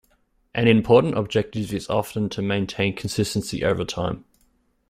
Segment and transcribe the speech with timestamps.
[0.55, 4.25] An important objective is often to maintain consistency over time.